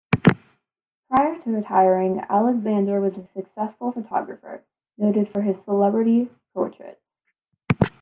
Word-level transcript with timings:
Prior 1.11 1.37
to 1.37 1.51
retiring, 1.51 2.23
Alexander 2.27 2.99
was 2.99 3.19
a 3.19 3.23
successful 3.23 3.91
photographer, 3.91 4.63
noted 4.97 5.29
for 5.29 5.43
his 5.43 5.61
celebrity 5.63 6.31
portraits. 6.55 7.13